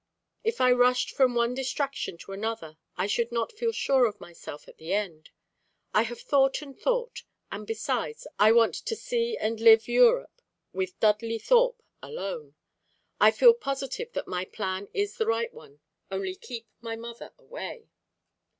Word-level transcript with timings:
If 0.43 0.59
I 0.59 0.71
rushed 0.71 1.11
from 1.11 1.35
one 1.35 1.53
distraction 1.53 2.17
to 2.25 2.31
another 2.31 2.79
I 2.97 3.05
should 3.05 3.31
not 3.31 3.51
feel 3.51 3.71
sure 3.71 4.05
of 4.07 4.19
myself 4.19 4.67
at 4.67 4.77
the 4.79 4.93
end. 4.95 5.29
I 5.93 6.01
have 6.01 6.19
thought 6.19 6.59
and 6.63 6.75
thought; 6.75 7.21
and, 7.51 7.67
besides, 7.67 8.25
I 8.39 8.51
want 8.51 8.73
to 8.73 8.95
see 8.95 9.37
and 9.37 9.59
live 9.59 9.87
Europe 9.87 10.41
with 10.73 10.99
Dudley 10.99 11.37
Thorpe 11.37 11.83
alone. 12.01 12.55
I 13.19 13.29
feel 13.29 13.53
positive 13.53 14.11
that 14.13 14.27
my 14.27 14.43
plan 14.43 14.87
is 14.91 15.17
the 15.17 15.27
right 15.27 15.53
one. 15.53 15.81
Only 16.09 16.33
keep 16.33 16.65
my 16.81 16.95
mother 16.95 17.31
away." 17.37 17.87